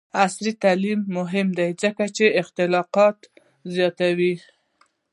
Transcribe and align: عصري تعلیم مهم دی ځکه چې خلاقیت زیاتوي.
عصري 0.23 0.51
تعلیم 0.63 0.99
مهم 1.17 1.47
دی 1.57 1.69
ځکه 1.81 2.03
چې 2.15 2.25
خلاقیت 2.47 3.19
زیاتوي. 3.73 4.35